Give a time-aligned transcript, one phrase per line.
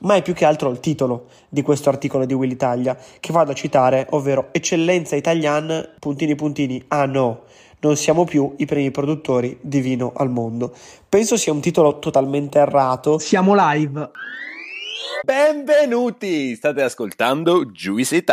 [0.00, 3.52] ma è più che altro il titolo di questo articolo di Will Italia che vado
[3.52, 7.44] a citare, ovvero Eccellenza Italian, puntini puntini, ah no,
[7.80, 10.74] non siamo più i primi produttori di vino al mondo.
[11.08, 13.18] Penso sia un titolo totalmente errato.
[13.18, 14.10] Siamo live.
[15.22, 16.54] Benvenuti!
[16.54, 18.30] State ascoltando Juice It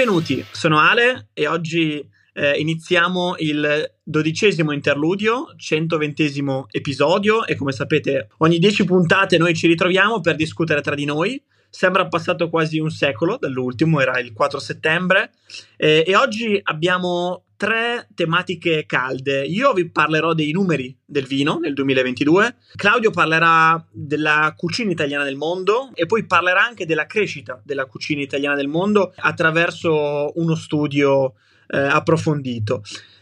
[0.00, 8.28] Benvenuti, sono Ale e oggi eh, iniziamo il dodicesimo interludio, 120 episodio e come sapete
[8.38, 11.44] ogni 10 puntate noi ci ritroviamo per discutere tra di noi.
[11.68, 15.32] Sembra passato quasi un secolo dall'ultimo, era il 4 settembre
[15.76, 19.44] eh, e oggi abbiamo tre tematiche calde.
[19.44, 25.36] Io vi parlerò dei numeri del vino nel 2022, Claudio parlerà della cucina italiana del
[25.36, 31.34] mondo e poi parlerà anche della crescita della cucina italiana del mondo attraverso uno studio
[31.66, 32.80] eh, approfondito.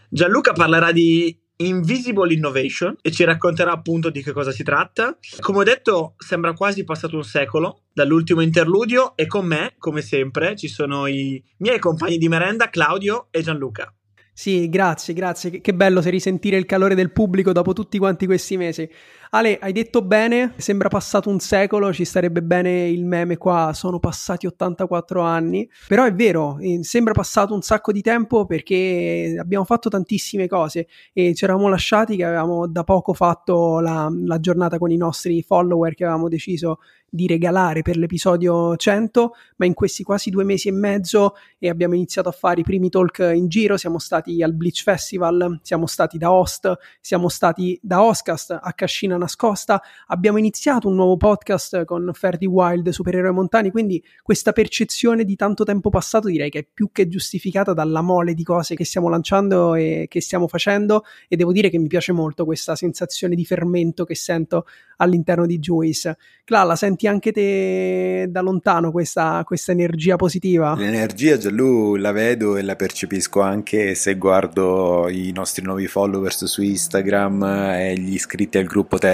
[0.08, 5.19] Gianluca parlerà di Invisible Innovation e ci racconterà appunto di che cosa si tratta.
[5.41, 10.55] Come ho detto, sembra quasi passato un secolo dall'ultimo interludio e con me, come sempre,
[10.55, 13.92] ci sono i miei compagni di merenda Claudio e Gianluca.
[14.39, 15.61] Sì, grazie, grazie.
[15.61, 18.89] Che bello se risentire il calore del pubblico dopo tutti quanti questi mesi.
[19.31, 23.98] Ale, hai detto bene, sembra passato un secolo, ci starebbe bene il meme qua, sono
[23.98, 29.67] passati 84 anni, però è vero, eh, sembra passato un sacco di tempo perché abbiamo
[29.67, 34.79] fatto tantissime cose e ci eravamo lasciati che avevamo da poco fatto la, la giornata
[34.79, 36.79] con i nostri follower che avevamo deciso
[37.11, 41.95] di regalare per l'episodio 100, ma in questi quasi due mesi e mezzo e abbiamo
[41.95, 46.19] iniziato a fare i primi talk in giro, siamo stati al Bleach Festival, siamo stati
[46.19, 49.83] da host, siamo stati da Oscast a Cascina nascosta.
[50.06, 55.64] Abbiamo iniziato un nuovo podcast con Ferdi Wild, Supereroi Montani, quindi questa percezione di tanto
[55.64, 59.74] tempo passato direi che è più che giustificata dalla mole di cose che stiamo lanciando
[59.74, 64.05] e che stiamo facendo e devo dire che mi piace molto questa sensazione di fermento
[64.05, 64.64] che sento
[64.98, 66.17] all'interno di Juice.
[66.45, 70.74] Cla, la senti anche te da lontano questa, questa energia positiva?
[70.77, 76.62] L'energia Gianlu la vedo e la percepisco anche se guardo i nostri nuovi followers su
[76.62, 79.08] Instagram e gli iscritti al gruppo Telegram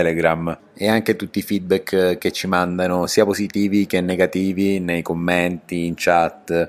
[0.75, 5.95] e anche tutti i feedback che ci mandano sia positivi che negativi nei commenti, in
[5.97, 6.69] chat.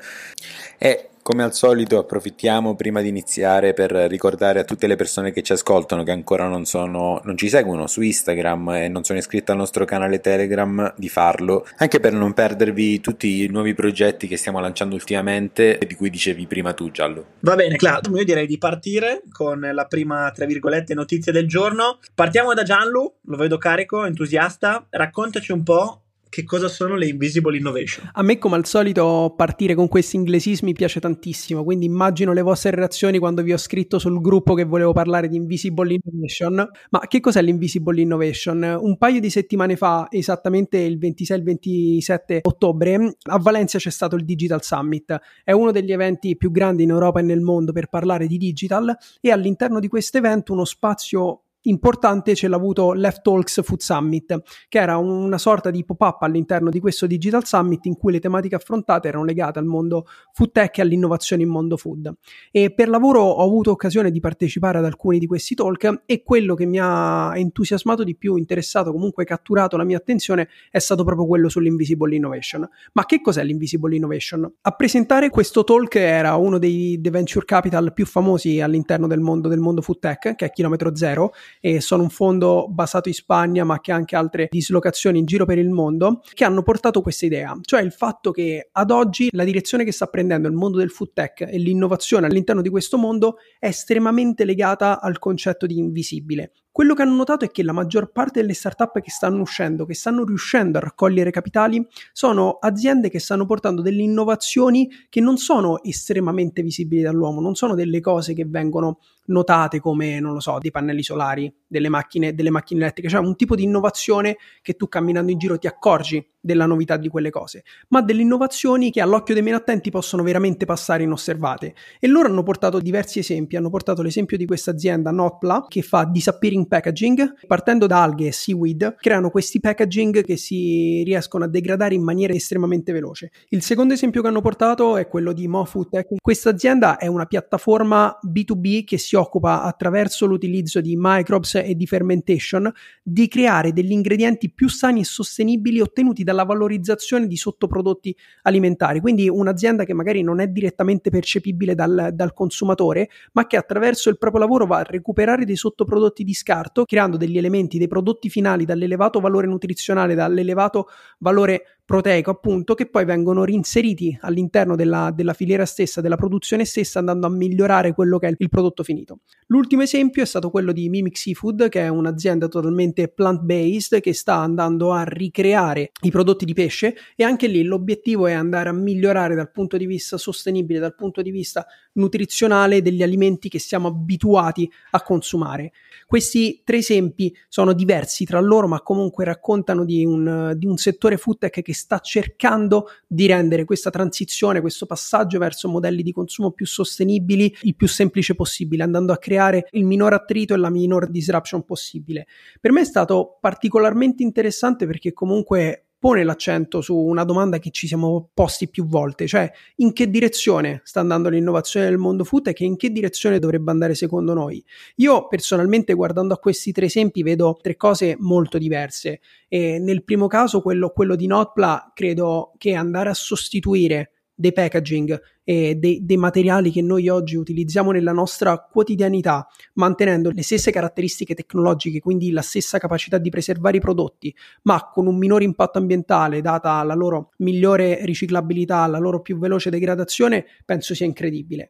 [0.78, 5.41] E come al solito approfittiamo prima di iniziare per ricordare a tutte le persone che
[5.41, 9.52] ci ascoltano che ancora non, sono, non ci seguono su Instagram e non sono iscritte
[9.52, 14.38] al nostro canale Telegram di farlo, anche per non perdervi tutti i nuovi progetti che
[14.38, 17.25] stiamo lanciando ultimamente e di cui dicevi prima tu Giallo.
[17.40, 21.97] Va bene Claudio, io direi di partire con la prima, tra virgolette, notizia del giorno.
[22.13, 26.02] Partiamo da Gianlu, lo vedo carico, entusiasta, raccontaci un po'
[26.35, 28.09] che cosa sono le Invisible Innovation.
[28.12, 32.72] A me, come al solito, partire con questi inglesismi piace tantissimo, quindi immagino le vostre
[32.72, 36.69] reazioni quando vi ho scritto sul gruppo che volevo parlare di Invisible Innovation.
[36.90, 38.78] Ma che cos'è l'Invisible Innovation?
[38.81, 44.62] Un paio di settimane fa, esattamente il 26-27 ottobre, a Valencia c'è stato il Digital
[44.62, 45.18] Summit.
[45.41, 48.94] È uno degli eventi più grandi in Europa e nel mondo per parlare di digital
[49.22, 54.42] e all'interno di questo evento uno spazio importante ce l'ha avuto Left Talks Food Summit,
[54.68, 58.56] che era una sorta di pop-up all'interno di questo Digital Summit in cui le tematiche
[58.56, 62.14] affrontate erano legate al mondo food tech e all'innovazione in mondo food.
[62.52, 66.56] E per lavoro ho avuto occasione di partecipare ad alcuni di questi talk e quello
[66.56, 71.25] che mi ha entusiasmato di più, interessato, comunque catturato la mia attenzione è stato proprio
[71.28, 72.68] quello sull'Invisible Innovation.
[72.94, 74.52] Ma che cos'è l'Invisible Innovation?
[74.62, 79.48] A presentare questo talk era uno dei, dei venture capital più famosi all'interno del mondo
[79.48, 83.64] del mondo food tech, che è Chilometro Zero, e sono un fondo basato in Spagna
[83.64, 87.26] ma che ha anche altre dislocazioni in giro per il mondo che hanno portato questa
[87.26, 90.90] idea, cioè il fatto che ad oggi la direzione che sta prendendo il mondo del
[90.90, 96.52] food tech e l'innovazione all'interno di questo mondo è estremamente legata al concetto di invisibile,
[96.75, 99.94] quello che hanno notato è che la maggior parte delle startup che stanno uscendo, che
[99.94, 101.81] stanno riuscendo a raccogliere capitali,
[102.12, 107.75] sono aziende che stanno portando delle innovazioni che non sono estremamente visibili dall'uomo, non sono
[107.75, 112.50] delle cose che vengono notate come, non lo so, dei pannelli solari, delle macchine, delle
[112.50, 116.68] macchine elettriche, cioè un tipo di innovazione che tu camminando in giro ti accorgi della
[116.68, 121.04] novità di quelle cose, ma delle innovazioni che all'occhio dei meno attenti possono veramente passare
[121.04, 121.74] inosservate.
[122.00, 126.06] E loro hanno portato diversi esempi, hanno portato l'esempio di questa azienda Notpla che fa
[126.06, 131.47] disappearing green packaging, partendo da alghe e seaweed, creano questi packaging che si riescono a
[131.47, 133.31] degradare in maniera estremamente veloce.
[133.50, 136.07] Il secondo esempio che hanno portato è quello di Mofood Tech.
[136.21, 141.88] Questa azienda è una piattaforma B2B che si occupa attraverso l'utilizzo di microbes e di
[141.88, 142.71] fermentation
[143.01, 149.00] di creare degli ingredienti più sani e sostenibili ottenuti dalla valorizzazione di sottoprodotti alimentari.
[149.00, 154.17] Quindi un'azienda che magari non è direttamente percepibile dal, dal consumatore, ma che attraverso il
[154.17, 156.55] proprio lavoro va a recuperare dei sottoprodotti di scarto,
[156.86, 160.88] creando degli elementi, dei prodotti finali dall'elevato valore nutrizionale, dall'elevato
[161.19, 166.98] valore proteico, appunto, che poi vengono reinseriti all'interno della, della, filiera stessa, della produzione stessa,
[166.98, 169.20] andando a migliorare quello che è il prodotto finito.
[169.48, 174.38] L'ultimo esempio è stato quello di Mimic Seafood, che è un'azienda totalmente plant-based che sta
[174.38, 179.36] andando a ricreare i prodotti di pesce e anche lì l'obiettivo è andare a migliorare
[179.36, 184.70] dal punto di vista sostenibile, dal punto di vista nutrizionale degli alimenti che siamo abituati
[184.92, 185.72] a consumare.
[186.08, 191.18] Questi tre esempi sono diversi tra loro, ma comunque raccontano di un, di un settore
[191.18, 196.50] food tech che sta cercando di rendere questa transizione, questo passaggio verso modelli di consumo
[196.51, 201.07] più sostenibili il più semplice possibile, andando a creare il minor attrito e la minor
[201.07, 202.25] disruption possibile.
[202.60, 207.88] Per me è stato particolarmente interessante perché comunque pone l'accento su una domanda che ci
[207.88, 212.54] siamo posti più volte, cioè in che direzione sta andando l'innovazione del mondo food e
[212.54, 214.63] che in che direzione dovrebbe andare secondo noi.
[214.98, 220.28] Io personalmente guardando a questi tre esempi vedo tre cose molto diverse e nel primo
[220.28, 226.18] caso quello, quello di Notpla credo che andare a sostituire dei packaging e dei, dei,
[226.18, 232.42] materiali che noi oggi utilizziamo nella nostra quotidianità, mantenendo le stesse caratteristiche tecnologiche, quindi la
[232.42, 237.32] stessa capacità di preservare i prodotti, ma con un minore impatto ambientale, data la loro
[237.38, 241.70] migliore riciclabilità, la loro più veloce degradazione, penso sia incredibile.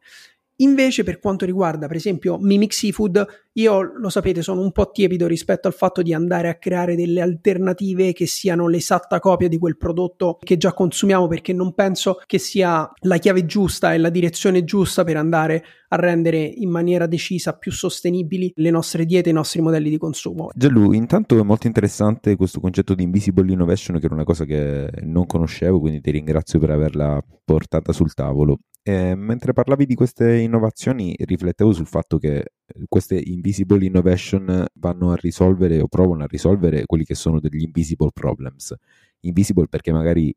[0.57, 5.27] Invece, per quanto riguarda, per esempio, Mimic Seafood, io lo sapete, sono un po' tiepido
[5.27, 9.75] rispetto al fatto di andare a creare delle alternative che siano l'esatta copia di quel
[9.77, 14.63] prodotto che già consumiamo, perché non penso che sia la chiave giusta e la direzione
[14.63, 19.61] giusta per andare a rendere in maniera decisa più sostenibili le nostre diete i nostri
[19.61, 20.49] modelli di consumo.
[20.53, 24.89] Gianlu, intanto è molto interessante questo concetto di invisible innovation, che era una cosa che
[25.01, 28.59] non conoscevo, quindi ti ringrazio per averla portata sul tavolo.
[28.87, 32.45] E mentre parlavi di queste innovazioni, riflettevo sul fatto che eh,
[32.87, 38.11] queste invisible innovation vanno a risolvere o provano a risolvere quelli che sono degli invisible
[38.13, 38.75] problems.
[39.21, 40.31] Invisible perché magari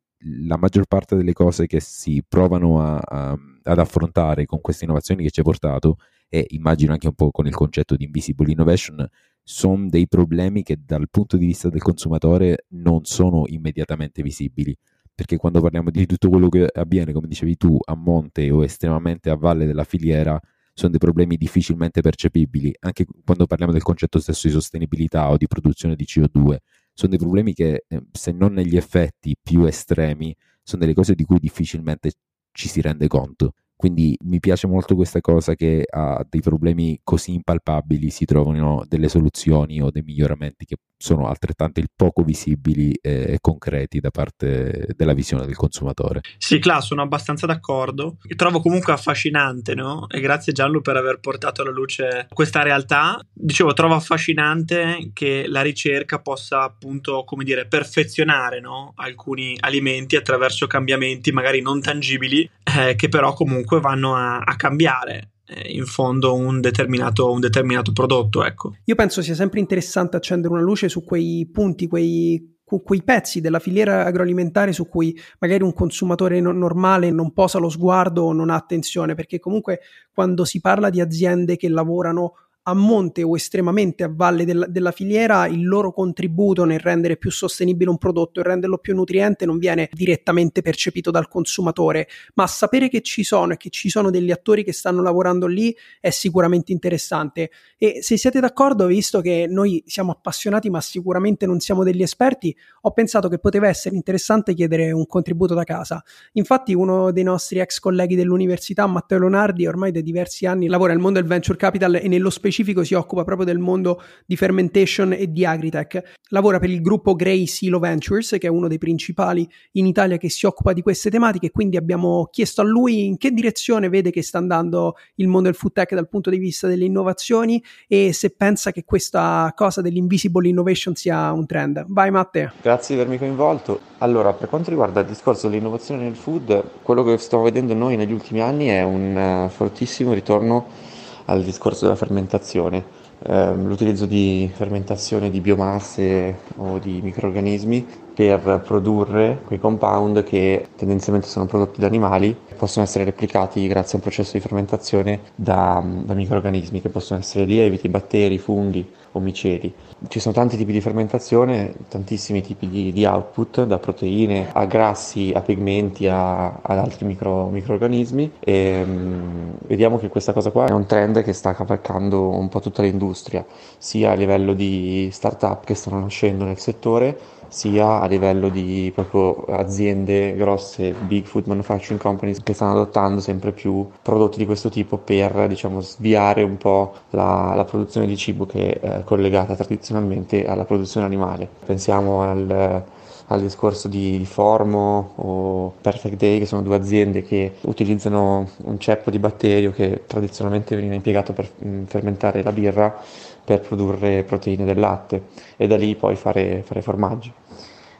[0.46, 5.24] la maggior parte delle cose che si provano a, a, ad affrontare con queste innovazioni
[5.24, 5.98] che ci hai portato,
[6.30, 9.06] e immagino anche un po' con il concetto di invisible innovation,
[9.42, 14.74] sono dei problemi che dal punto di vista del consumatore non sono immediatamente visibili
[15.18, 19.30] perché quando parliamo di tutto quello che avviene, come dicevi tu, a monte o estremamente
[19.30, 20.40] a valle della filiera,
[20.72, 25.48] sono dei problemi difficilmente percepibili, anche quando parliamo del concetto stesso di sostenibilità o di
[25.48, 26.58] produzione di CO2,
[26.92, 30.32] sono dei problemi che, eh, se non negli effetti più estremi,
[30.62, 32.12] sono delle cose di cui difficilmente
[32.52, 33.54] ci si rende conto.
[33.78, 39.08] Quindi mi piace molto questa cosa che a dei problemi così impalpabili si trovano delle
[39.08, 45.46] soluzioni o dei miglioramenti che sono altrettanto poco visibili e concreti da parte della visione
[45.46, 46.22] del consumatore.
[46.38, 48.16] Sì, Cla, sono abbastanza d'accordo.
[48.34, 50.08] Trovo comunque affascinante, no?
[50.08, 53.24] E grazie Gianlu per aver portato alla luce questa realtà.
[53.32, 58.92] Dicevo, trovo affascinante che la ricerca possa appunto, come dire, perfezionare no?
[58.96, 65.32] alcuni alimenti attraverso cambiamenti magari non tangibili, eh, che però comunque vanno a, a cambiare
[65.46, 68.44] eh, in fondo un determinato, un determinato prodotto.
[68.44, 68.76] Ecco.
[68.84, 73.60] Io penso sia sempre interessante accendere una luce su quei punti, quei quei pezzi della
[73.60, 78.50] filiera agroalimentare su cui magari un consumatore no- normale non posa lo sguardo o non
[78.50, 79.80] ha attenzione, perché comunque
[80.12, 82.34] quando si parla di aziende che lavorano
[82.68, 87.30] a monte o estremamente a valle del, della filiera il loro contributo nel rendere più
[87.30, 92.90] sostenibile un prodotto e renderlo più nutriente non viene direttamente percepito dal consumatore, ma sapere
[92.90, 96.70] che ci sono e che ci sono degli attori che stanno lavorando lì è sicuramente
[96.70, 97.50] interessante.
[97.78, 102.54] E se siete d'accordo, visto che noi siamo appassionati ma sicuramente non siamo degli esperti,
[102.82, 106.04] ho pensato che poteva essere interessante chiedere un contributo da casa.
[106.32, 111.00] Infatti uno dei nostri ex colleghi dell'università, Matteo Leonardi, ormai da diversi anni lavora nel
[111.00, 115.12] mondo del venture capital e nello specifico specifico si occupa proprio del mondo di fermentation
[115.12, 116.16] e di agritech.
[116.30, 120.28] Lavora per il gruppo Grey Silo Ventures, che è uno dei principali in Italia che
[120.28, 124.22] si occupa di queste tematiche, quindi abbiamo chiesto a lui in che direzione vede che
[124.22, 128.30] sta andando il mondo del food tech dal punto di vista delle innovazioni e se
[128.30, 131.84] pensa che questa cosa dell'invisible innovation sia un trend.
[131.88, 132.52] Vai Matteo.
[132.60, 133.80] Grazie di avermi coinvolto.
[133.98, 138.12] Allora, per quanto riguarda il discorso dell'innovazione nel food, quello che stiamo vedendo noi negli
[138.12, 140.87] ultimi anni è un uh, fortissimo ritorno
[141.28, 143.06] al discorso della fermentazione.
[143.20, 151.28] eh, l'utilizzo di fermentazione di biomasse o di microrganismi per produrre quei compound che tendenzialmente
[151.28, 155.82] sono prodotti da animali e possono essere replicati grazie a un processo di fermentazione da,
[156.04, 159.72] da microrganismi che possono essere lieviti, batteri, funghi o miceli.
[160.08, 165.32] Ci sono tanti tipi di fermentazione, tantissimi tipi di, di output, da proteine a grassi,
[165.34, 170.72] a pigmenti, a, ad altri micro, microorganismi e um, vediamo che questa cosa qua è
[170.72, 173.44] un trend che sta cavalcando un po' tutta l'industria,
[173.76, 179.44] sia a livello di start-up che stanno nascendo nel settore, sia a livello di proprio
[179.44, 184.98] aziende grosse, big food manufacturing companies che stanno adottando sempre più prodotti di questo tipo
[184.98, 190.64] per diciamo sviare un po' la, la produzione di cibo che è collegata tradizionalmente alla
[190.64, 191.48] produzione animale.
[191.64, 192.84] Pensiamo al
[193.28, 199.10] al discorso di Formo o Perfect Day, che sono due aziende che utilizzano un ceppo
[199.10, 203.02] di batterio che tradizionalmente veniva impiegato per mm, fermentare la birra
[203.48, 207.32] per produrre proteine del latte e da lì poi fare, fare formaggi.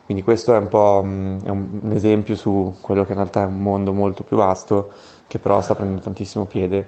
[0.05, 3.45] Quindi questo è un po' mm, è un, un esempio su quello che in realtà
[3.45, 4.93] è un mondo molto più vasto
[5.27, 6.87] che però sta prendendo tantissimo piede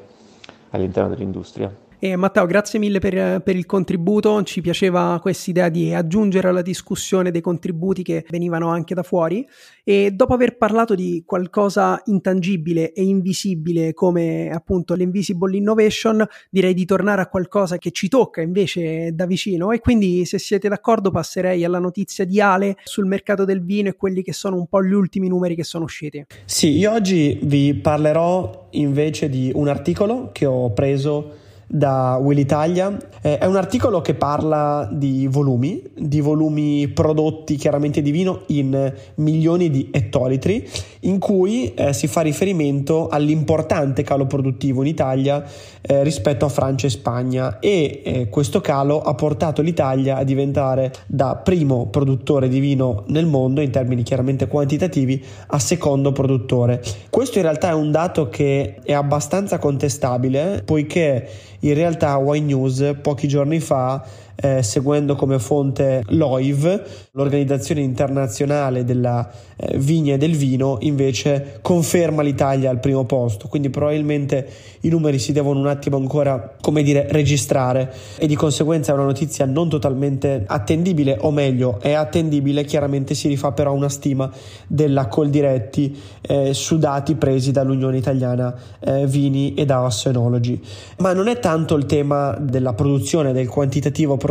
[0.72, 1.74] all'interno dell'industria.
[2.02, 4.42] E Matteo, grazie mille per, per il contributo.
[4.42, 9.46] Ci piaceva questa idea di aggiungere alla discussione dei contributi che venivano anche da fuori.
[9.84, 16.86] E dopo aver parlato di qualcosa intangibile e invisibile come appunto l'Invisible Innovation, direi di
[16.86, 19.70] tornare a qualcosa che ci tocca invece da vicino.
[19.70, 23.96] E quindi, se siete d'accordo, passerei alla notizia di Ale sul mercato del vino e
[23.96, 26.24] quelli che sono un po' gli ultimi numeri che sono usciti.
[26.46, 31.39] Sì, io oggi vi parlerò invece di un articolo che ho preso
[31.72, 32.96] da Will Italia.
[33.22, 38.92] Eh, è un articolo che parla di volumi, di volumi prodotti chiaramente di vino in
[39.16, 40.68] milioni di ettolitri,
[41.00, 45.44] in cui eh, si fa riferimento all'importante calo produttivo in Italia
[45.82, 50.92] eh, rispetto a Francia e Spagna e eh, questo calo ha portato l'Italia a diventare
[51.06, 56.82] da primo produttore di vino nel mondo in termini chiaramente quantitativi a secondo produttore.
[57.08, 61.28] Questo in realtà è un dato che è abbastanza contestabile poiché
[61.60, 64.04] in realtà Wine News pochi giorni fa
[64.40, 66.82] eh, seguendo come fonte l'OIV,
[67.12, 73.68] l'organizzazione internazionale della eh, vigna e del vino, invece conferma l'Italia al primo posto, quindi
[73.68, 74.48] probabilmente
[74.80, 79.04] i numeri si devono un attimo ancora, come dire, registrare e di conseguenza è una
[79.04, 84.30] notizia non totalmente attendibile, o meglio, è attendibile, chiaramente si rifà però una stima
[84.66, 90.58] della Coldiretti eh, su dati presi dall'Unione Italiana eh, Vini e da Assenology.
[90.98, 94.29] Ma non è tanto il tema della produzione, del quantitativo prodotto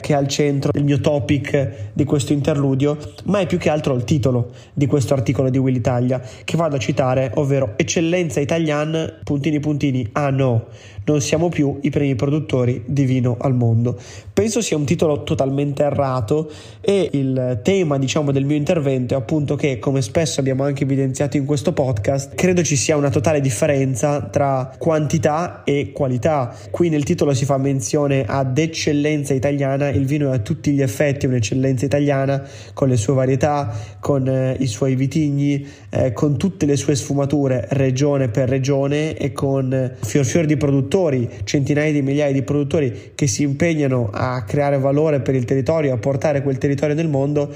[0.00, 3.94] che è al centro del mio topic di questo interludio, ma è più che altro
[3.94, 9.20] il titolo di questo articolo di Will Italia che vado a citare, ovvero Eccellenza Italian,
[9.24, 10.66] puntini puntini, ah no,
[11.04, 13.98] non siamo più i primi produttori di vino al mondo.
[14.32, 19.56] Penso sia un titolo totalmente errato e il tema, diciamo, del mio intervento è appunto
[19.56, 24.22] che, come spesso abbiamo anche evidenziato in questo podcast, credo ci sia una totale differenza
[24.22, 26.54] tra quantità e qualità.
[26.70, 30.82] Qui nel titolo si fa menzione ad eccellenza italiana, il vino è a tutti gli
[30.82, 32.42] effetti un'eccellenza italiana
[32.72, 37.66] con le sue varietà, con eh, i suoi vitigni, eh, con tutte le sue sfumature
[37.70, 43.12] regione per regione e con fior fior di produttori produttori, centinaia di migliaia di produttori
[43.14, 47.48] che si impegnano a creare valore per il territorio, a portare quel territorio nel mondo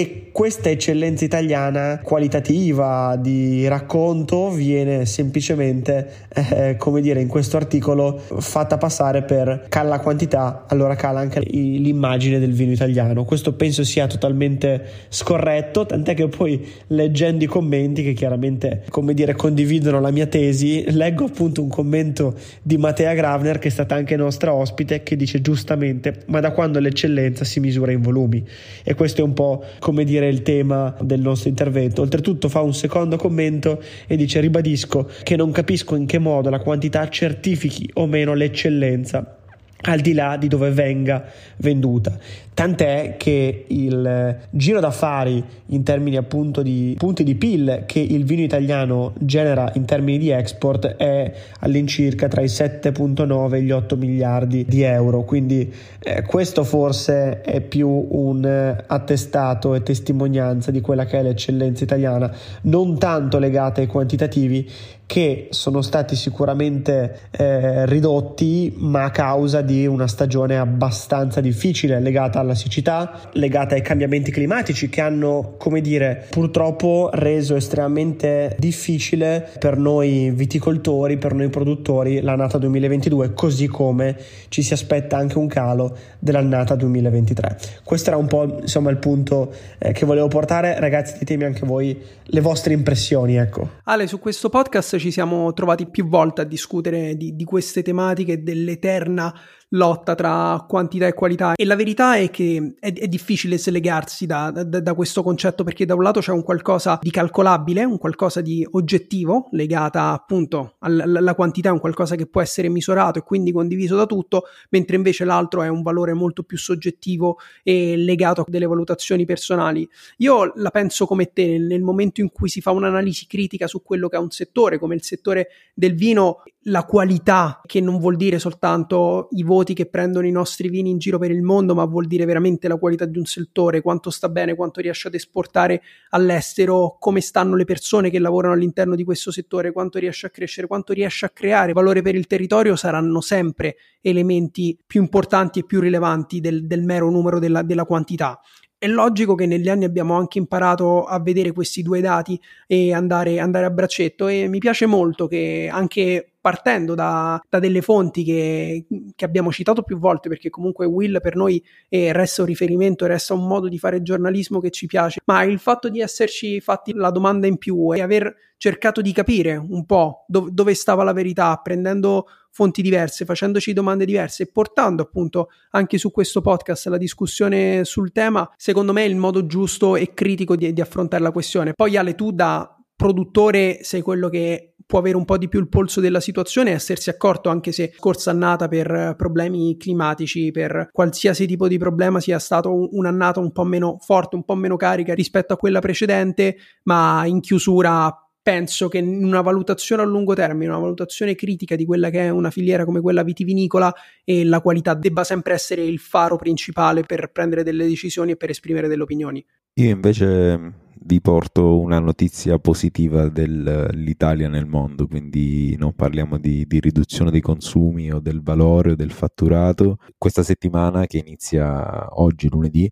[0.00, 8.18] e questa eccellenza italiana qualitativa di racconto viene semplicemente, eh, come dire, in questo articolo
[8.18, 13.24] fatta passare per cala quantità, allora cala anche l'immagine del vino italiano.
[13.24, 19.34] Questo penso sia totalmente scorretto, tant'è che poi leggendo i commenti che chiaramente, come dire,
[19.34, 24.16] condividono la mia tesi, leggo appunto un commento di Matea Gravner che è stata anche
[24.16, 28.42] nostra ospite che dice giustamente, ma da quando l'eccellenza si misura in volumi?
[28.82, 32.02] E questo è un po' come dire il tema del nostro intervento.
[32.02, 36.60] Oltretutto fa un secondo commento e dice ribadisco che non capisco in che modo la
[36.60, 39.39] quantità certifichi o meno l'eccellenza
[39.82, 41.24] al di là di dove venga
[41.56, 42.18] venduta.
[42.52, 48.42] Tant'è che il giro d'affari in termini appunto di punti di PIL che il vino
[48.42, 54.66] italiano genera in termini di export è all'incirca tra i 7.9 e gli 8 miliardi
[54.68, 55.22] di euro.
[55.22, 61.84] Quindi eh, questo forse è più un attestato e testimonianza di quella che è l'eccellenza
[61.84, 62.30] italiana,
[62.62, 64.68] non tanto legata ai quantitativi
[65.10, 72.38] che sono stati sicuramente eh, ridotti ma a causa di una stagione abbastanza difficile legata
[72.38, 79.78] alla siccità, legata ai cambiamenti climatici che hanno, come dire, purtroppo reso estremamente difficile per
[79.78, 85.96] noi viticoltori, per noi produttori l'annata 2022, così come ci si aspetta anche un calo
[86.20, 87.58] dell'annata 2023.
[87.82, 92.00] Questo era un po' insomma il punto eh, che volevo portare, ragazzi, ditemi anche voi
[92.22, 93.70] le vostre impressioni, ecco.
[93.82, 98.42] Ale, su questo podcast ci siamo trovati più volte a discutere di, di queste tematiche
[98.42, 99.34] dell'eterna
[99.70, 104.50] lotta tra quantità e qualità e la verità è che è, è difficile slegarsi da,
[104.50, 108.40] da, da, questo concetto perché da un lato c'è un qualcosa di calcolabile, un qualcosa
[108.40, 113.96] di oggettivo legata appunto alla quantità, un qualcosa che può essere misurato e quindi condiviso
[113.96, 118.66] da tutto, mentre invece l'altro è un valore molto più soggettivo e legato a delle
[118.66, 119.88] valutazioni personali.
[120.18, 124.08] Io la penso come te, nel momento in cui si fa un'analisi critica su quello
[124.08, 128.38] che è un settore, come il settore del vino, la qualità, che non vuol dire
[128.38, 132.06] soltanto i voti che prendono i nostri vini in giro per il mondo, ma vuol
[132.06, 136.96] dire veramente la qualità di un settore, quanto sta bene, quanto riesce ad esportare all'estero,
[136.98, 140.92] come stanno le persone che lavorano all'interno di questo settore, quanto riesce a crescere, quanto
[140.92, 146.40] riesce a creare valore per il territorio, saranno sempre elementi più importanti e più rilevanti
[146.40, 148.38] del, del mero numero della, della quantità.
[148.76, 153.38] È logico che negli anni abbiamo anche imparato a vedere questi due dati e andare,
[153.38, 158.86] andare a braccetto e mi piace molto che anche partendo da, da delle fonti che,
[159.14, 163.34] che, abbiamo citato più volte, perché comunque Will per noi eh, resta un riferimento, resta
[163.34, 167.10] un modo di fare giornalismo che ci piace, ma il fatto di esserci fatti la
[167.10, 171.56] domanda in più e aver cercato di capire un po' dove, dove stava la verità,
[171.62, 177.84] prendendo fonti diverse, facendoci domande diverse e portando appunto anche su questo podcast la discussione
[177.84, 181.74] sul tema, secondo me è il modo giusto e critico di, di affrontare la questione.
[181.74, 185.70] Poi Ale, tu da produttore sei quello che può avere un po' di più il
[185.70, 191.46] polso della situazione e essersi accorto anche se scorsa annata per problemi climatici, per qualsiasi
[191.46, 195.54] tipo di problema sia stato un'annata un po' meno forte, un po' meno carica rispetto
[195.54, 200.80] a quella precedente, ma in chiusura penso che in una valutazione a lungo termine, una
[200.80, 205.24] valutazione critica di quella che è una filiera come quella vitivinicola e la qualità debba
[205.24, 209.42] sempre essere il faro principale per prendere delle decisioni e per esprimere delle opinioni.
[209.74, 216.80] Io invece vi porto una notizia positiva dell'Italia nel mondo, quindi non parliamo di, di,
[216.80, 219.98] riduzione dei consumi o del valore o del fatturato.
[220.18, 222.90] Questa settimana che inizia oggi lunedì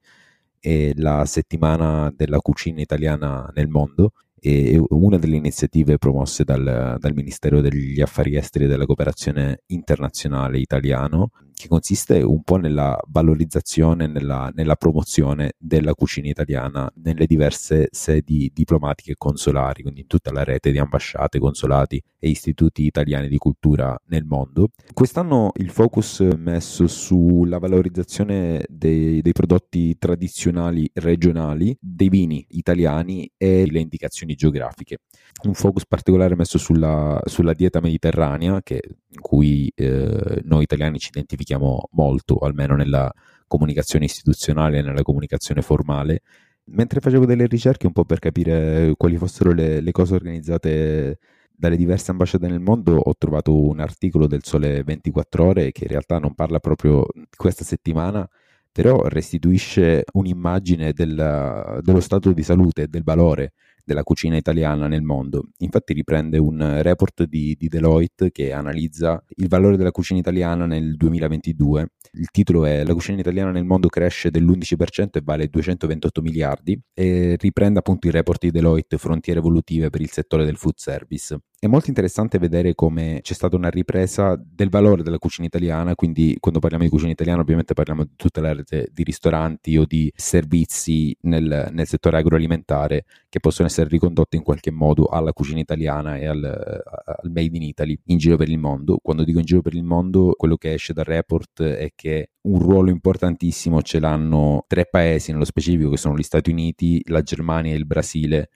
[0.59, 7.15] è la settimana della cucina italiana nel mondo e una delle iniziative promosse dal, dal,
[7.15, 14.07] Ministero degli Affari Esteri e della Cooperazione Internazionale italiano, che consiste un po' nella valorizzazione,
[14.07, 20.31] nella, nella promozione della cucina italiana nelle diverse sedi diplomatiche e consolari, quindi in tutta
[20.31, 24.69] la rete di ambasciate, consolati e istituti italiani di cultura nel mondo.
[24.95, 33.29] Quest'anno il focus è messo sulla valorizzazione dei, dei prodotti tradizionali regionali, dei vini italiani
[33.37, 34.99] e le indicazioni geografiche.
[35.45, 41.09] Un focus particolare messo sulla, sulla dieta mediterranea, che, in cui eh, noi italiani ci
[41.09, 43.13] identifichiamo molto, almeno nella
[43.47, 46.23] comunicazione istituzionale e nella comunicazione formale.
[46.71, 51.19] Mentre facevo delle ricerche un po' per capire quali fossero le, le cose organizzate
[51.59, 55.91] dalle diverse ambasciate nel mondo ho trovato un articolo del Sole 24 Ore che in
[55.91, 58.29] realtà non parla proprio di questa settimana,
[58.71, 63.55] però restituisce un'immagine del, dello stato di salute e del valore
[63.89, 65.49] della cucina italiana nel mondo.
[65.61, 70.95] Infatti riprende un report di, di, Deloitte che analizza il valore della cucina italiana nel
[70.95, 71.93] 2022.
[72.13, 77.37] Il titolo è La cucina italiana nel mondo cresce dell'11% e vale 228 miliardi e
[77.39, 81.39] riprende appunto il report di Deloitte Frontiere evolutive per il settore del food service.
[81.61, 86.37] È molto interessante vedere come c'è stata una ripresa del valore della cucina italiana, quindi
[86.39, 90.13] quando parliamo di cucina italiana ovviamente parliamo di tutta la rete di ristoranti o di
[90.15, 96.17] servizi nel, nel settore agroalimentare che possono essere ricondotti in qualche modo alla cucina italiana
[96.17, 98.99] e al, al made in Italy in giro per il mondo.
[99.01, 102.59] Quando dico in giro per il mondo, quello che esce dal report è che un
[102.59, 107.73] ruolo importantissimo ce l'hanno tre paesi nello specifico che sono gli Stati Uniti, la Germania
[107.73, 108.51] e il Brasile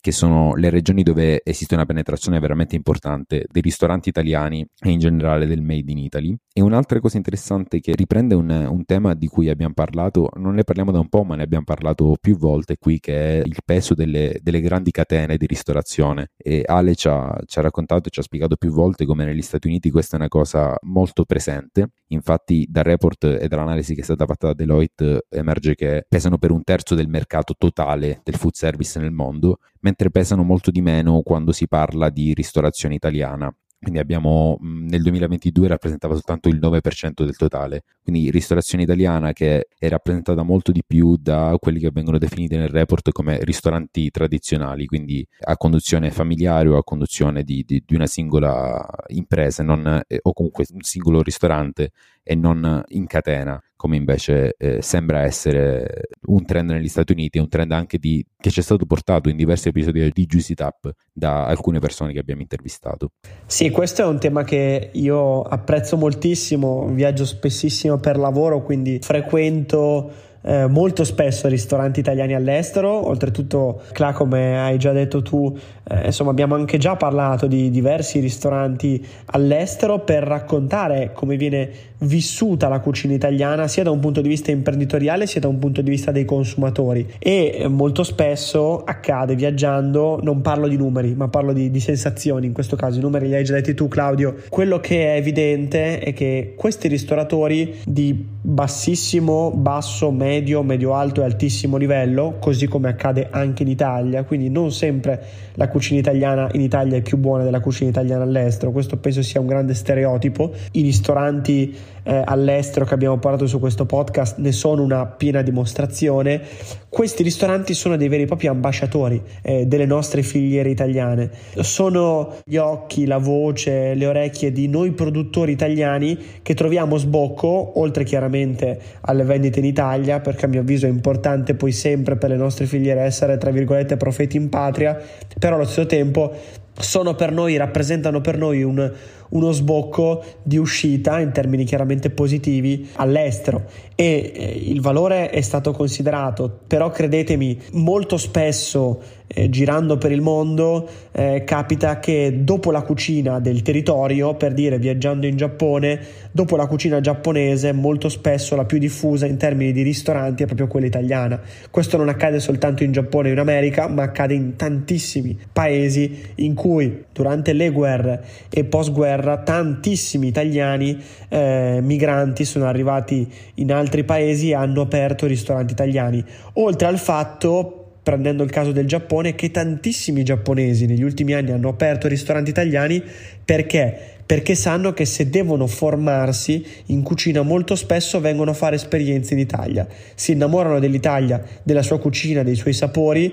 [0.00, 4.98] che sono le regioni dove esiste una penetrazione veramente importante dei ristoranti italiani e in
[4.98, 6.36] generale del Made in Italy.
[6.52, 10.64] E un'altra cosa interessante che riprende un, un, tema di cui abbiamo parlato, non ne
[10.64, 13.94] parliamo da un po', ma ne abbiamo parlato più volte qui, che è il peso
[13.94, 16.30] delle, delle grandi catene di ristorazione.
[16.36, 19.42] E Ale ci ha, ci ha raccontato e ci ha spiegato più volte come negli
[19.42, 21.90] Stati Uniti questa è una cosa molto presente.
[22.08, 26.50] Infatti dal report e dall'analisi che è stata fatta da Deloitte emerge che pesano per
[26.50, 31.22] un terzo del mercato totale del food service nel mondo, mentre pesano molto di meno
[31.22, 33.52] quando si parla di ristorazione italiana.
[33.80, 39.88] quindi abbiamo nel 2022 rappresentava soltanto il 9% del totale, quindi ristorazione italiana che è
[39.88, 45.24] rappresentata molto di più da quelli che vengono definiti nel report come ristoranti tradizionali, quindi
[45.42, 50.32] a conduzione familiare o a conduzione di, di, di una singola impresa non, eh, o
[50.32, 51.92] comunque un singolo ristorante
[52.30, 57.48] e non in catena come invece eh, sembra essere un trend negli Stati Uniti, un
[57.48, 61.46] trend anche di, che ci è stato portato in diversi episodi di Juicy Tap da
[61.46, 63.12] alcune persone che abbiamo intervistato.
[63.46, 70.26] Sì, questo è un tema che io apprezzo moltissimo, viaggio spessissimo per lavoro, quindi frequento
[70.48, 75.54] eh, molto spesso ristoranti italiani all'estero, oltretutto, Cla, come hai già detto tu,
[75.90, 82.68] eh, insomma abbiamo anche già parlato di diversi ristoranti all'estero per raccontare come viene vissuta
[82.68, 85.90] la cucina italiana sia da un punto di vista imprenditoriale sia da un punto di
[85.90, 87.06] vista dei consumatori.
[87.18, 92.46] E eh, molto spesso accade viaggiando, non parlo di numeri ma parlo di, di sensazioni,
[92.46, 92.98] in questo caso.
[92.98, 96.88] I numeri li hai già detti tu Claudio, quello che è evidente è che questi
[96.88, 103.68] ristoratori di bassissimo, basso, medio medio, medio-alto e altissimo livello, così come accade anche in
[103.68, 105.20] Italia, quindi non sempre
[105.54, 109.40] la cucina italiana in Italia è più buona della cucina italiana all'estero, questo penso sia
[109.40, 110.52] un grande stereotipo.
[110.72, 116.40] I ristoranti eh, all'estero che abbiamo parlato su questo podcast ne sono una piena dimostrazione.
[116.88, 122.56] Questi ristoranti sono dei veri e propri ambasciatori eh, delle nostre filiere italiane, sono gli
[122.56, 129.24] occhi, la voce, le orecchie di noi produttori italiani che troviamo sbocco, oltre chiaramente alle
[129.24, 133.00] vendite in Italia, perché a mio avviso è importante poi sempre per le nostre filiere
[133.02, 134.98] essere tra virgolette profeti in patria,
[135.38, 136.34] però allo stesso tempo
[136.78, 138.92] sono per noi, rappresentano per noi un,
[139.30, 143.64] uno sbocco di uscita in termini chiaramente positivi all'estero
[144.00, 150.20] e eh, il valore è stato considerato, però credetemi, molto spesso eh, girando per il
[150.20, 156.54] mondo eh, capita che dopo la cucina del territorio, per dire viaggiando in Giappone, dopo
[156.54, 160.86] la cucina giapponese molto spesso la più diffusa in termini di ristoranti è proprio quella
[160.86, 161.40] italiana.
[161.68, 166.54] Questo non accade soltanto in Giappone e in America, ma accade in tantissimi paesi in
[166.54, 170.96] cui durante le guerre e post guerra tantissimi italiani
[171.28, 176.24] eh, migranti sono arrivati in altri paesi e hanno aperto ristoranti italiani.
[176.54, 177.78] Oltre al fatto
[178.08, 183.02] prendendo il caso del Giappone, che tantissimi giapponesi negli ultimi anni hanno aperto ristoranti italiani
[183.44, 183.94] perché?
[184.24, 189.40] Perché sanno che se devono formarsi in cucina molto spesso vengono a fare esperienze in
[189.40, 193.30] Italia, si innamorano dell'Italia, della sua cucina, dei suoi sapori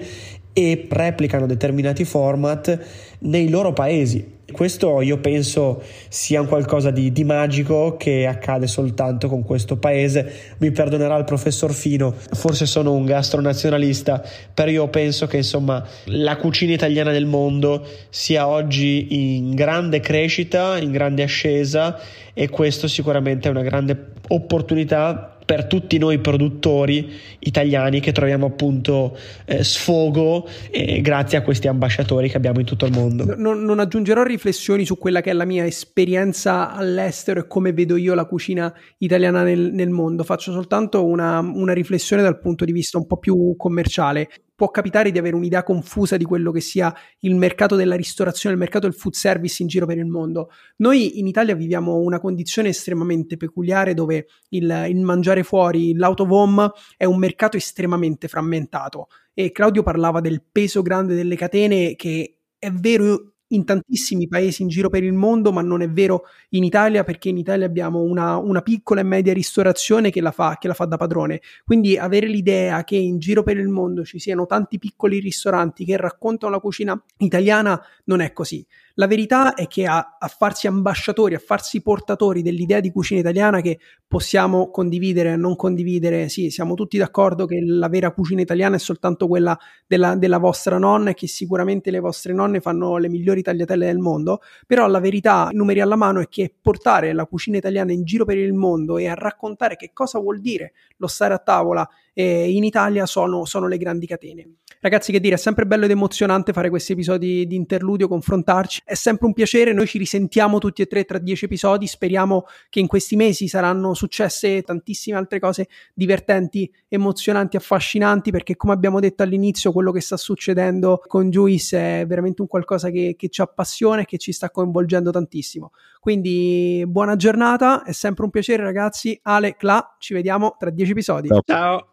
[0.52, 2.78] e replicano determinati format
[3.20, 4.35] nei loro paesi.
[4.52, 10.56] Questo io penso sia un qualcosa di, di, magico che accade soltanto con questo paese.
[10.60, 16.38] Mi perdonerà il professor Fino, forse sono un gastronazionalista, però io penso che insomma la
[16.38, 22.00] cucina italiana del mondo sia oggi in grande crescita, in grande ascesa
[22.34, 29.16] e questo sicuramente è una grande opportunità per tutti noi produttori italiani che troviamo appunto
[29.46, 33.36] eh, sfogo eh, grazie a questi ambasciatori che abbiamo in tutto il mondo.
[33.38, 37.96] Non, non, aggiungerò riflessioni su quella che è la mia esperienza all'estero e come vedo
[37.96, 42.72] io la cucina italiana nel, nel mondo, faccio soltanto una, una riflessione dal punto di
[42.72, 46.94] vista un po' più commerciale può capitare di avere un'idea confusa di quello che sia
[47.20, 50.50] il mercato della ristorazione, il mercato del food service in giro per il mondo.
[50.78, 57.06] Noi in Italia viviamo una condizione estremamente peculiare dove il, il mangiare fuori, l'autovom è
[57.06, 63.35] un mercato estremamente frammentato e Claudio parlava del peso grande delle catene che è vero
[63.56, 67.30] in tantissimi paesi in giro per il mondo, ma non è vero in Italia perché
[67.30, 70.86] in Italia abbiamo una, una piccola e media ristorazione che la, fa, che la fa
[70.86, 71.42] da padrone.
[71.64, 75.98] Quindi avere l'idea che in giro per il mondo ci siano tanti piccoli ristoranti che
[75.98, 78.66] raccontano la cucina italiana non è così.
[78.98, 83.60] La verità è che a, a, farsi ambasciatori, a farsi portatori dell'idea di cucina italiana
[83.60, 83.78] che
[84.08, 88.80] possiamo condividere e non condividere, sì, siamo tutti d'accordo che la vera cucina italiana è
[88.80, 93.42] soltanto quella della, della vostra nonna e che sicuramente le vostre nonne fanno le migliori
[93.42, 97.92] tagliatelle del mondo, però la verità, numeri alla mano, è che portare la cucina italiana
[97.92, 101.40] in giro per il mondo e a raccontare che cosa vuol dire lo stare a
[101.40, 104.56] tavola eh, in Italia sono, sono le grandi catene.
[104.80, 108.84] Ragazzi, che dire, è sempre bello ed emozionante fare questi episodi di interludio, confrontarci.
[108.86, 109.74] È sempre un piacere.
[109.74, 111.88] Noi ci risentiamo tutti e tre tra dieci episodi.
[111.88, 118.30] Speriamo che in questi mesi saranno successe tantissime altre cose divertenti, emozionanti, affascinanti.
[118.30, 122.92] Perché, come abbiamo detto all'inizio, quello che sta succedendo con Juice è veramente un qualcosa
[122.92, 125.72] che, che ci appassiona e che ci sta coinvolgendo tantissimo.
[126.00, 127.84] Quindi, buona giornata.
[127.84, 129.20] È sempre un piacere, ragazzi.
[129.24, 131.30] Ale, Cla, ci vediamo tra dieci episodi.
[131.44, 131.90] Ciao.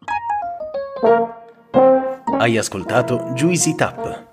[2.37, 4.32] Hai ascoltato Juicy Tap,